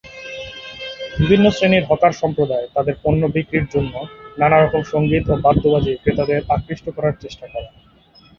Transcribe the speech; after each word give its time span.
বিভিন্ন 1.19 1.45
শ্রেনীর 1.49 1.87
হকার 1.89 2.13
সম্প্রদায় 2.21 2.65
তাদের 2.75 2.95
পণ্য 3.03 3.21
বিক্রির 3.35 3.65
জন্য 3.65 3.93
নানা 4.37 4.57
রকম 4.57 4.81
সংগীত 4.93 5.25
ও 5.29 5.35
বাদ্য 5.45 5.63
বাজিয়ে 5.73 6.01
ক্রেতাদের 6.01 6.39
আকৃষ্ট 6.55 6.85
করার 6.95 7.15
চেষ্টা 7.23 7.45
করেন। 7.47 7.73